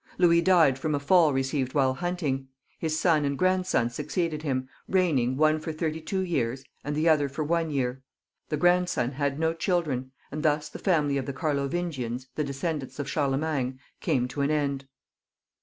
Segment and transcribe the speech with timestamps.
[0.17, 2.47] Louis died from a fall out hunting;
[2.79, 7.29] his son and grandson succeeded him, reign ing, one for thirty two years, the other
[7.29, 8.01] for one year.
[8.49, 12.97] The grandson had no children, and thus the family of the Car lovingians, the descendants
[12.97, 14.85] of Charlemagne, came to an end.